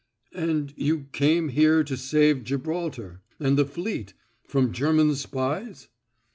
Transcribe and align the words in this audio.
"And 0.33 0.73
you 0.77 1.05
came 1.11 1.49
here 1.49 1.83
to 1.83 1.95
save 1.95 2.43
Gibraltar 2.43 3.21
and 3.39 3.55
the 3.55 3.65
fleet 3.65 4.15
from 4.43 4.73
German 4.73 5.13
spies?" 5.13 5.89